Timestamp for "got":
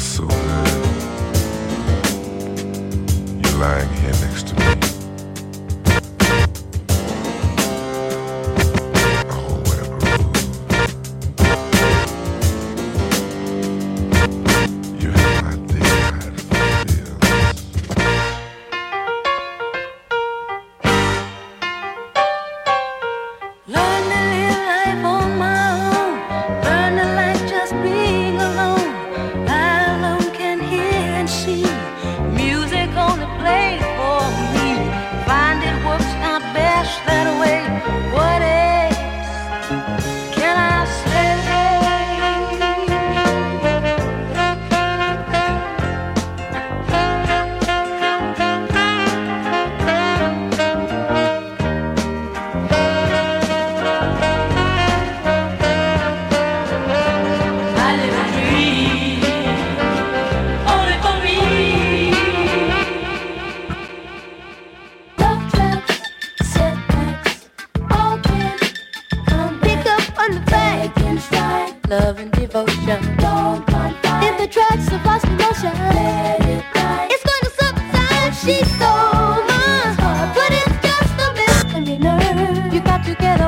82.80-83.04